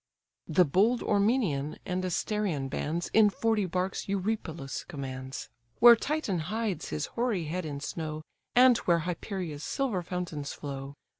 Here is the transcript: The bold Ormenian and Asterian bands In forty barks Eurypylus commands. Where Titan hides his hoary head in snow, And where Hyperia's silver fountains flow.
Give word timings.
The 0.47 0.65
bold 0.65 1.03
Ormenian 1.03 1.77
and 1.85 2.03
Asterian 2.03 2.69
bands 2.69 3.11
In 3.13 3.29
forty 3.29 3.65
barks 3.67 4.09
Eurypylus 4.09 4.83
commands. 4.85 5.49
Where 5.77 5.95
Titan 5.95 6.39
hides 6.39 6.89
his 6.89 7.05
hoary 7.13 7.43
head 7.43 7.65
in 7.67 7.81
snow, 7.81 8.23
And 8.55 8.79
where 8.89 9.01
Hyperia's 9.01 9.63
silver 9.63 10.01
fountains 10.01 10.53
flow. 10.53 10.95